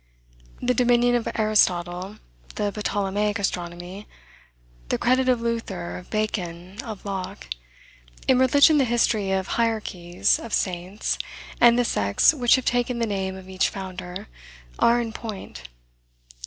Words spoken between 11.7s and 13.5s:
the sects which have taken the name of